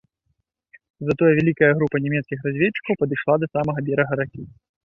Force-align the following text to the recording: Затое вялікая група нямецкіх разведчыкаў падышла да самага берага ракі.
Затое 1.09 1.29
вялікая 1.39 1.69
група 1.81 1.95
нямецкіх 2.05 2.39
разведчыкаў 2.49 2.93
падышла 3.03 3.33
да 3.45 3.55
самага 3.59 3.79
берага 3.91 4.13
ракі. 4.23 4.41